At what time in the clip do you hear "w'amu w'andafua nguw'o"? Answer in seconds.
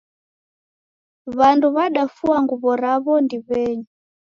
1.37-2.71